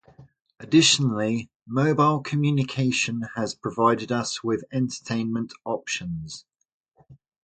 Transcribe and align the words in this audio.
Additionally, 0.59 1.51
mobile 1.67 2.21
communication 2.21 3.25
has 3.35 3.53
provided 3.53 4.11
us 4.11 4.43
with 4.43 4.63
entertainment 4.71 5.53
options. 5.63 6.43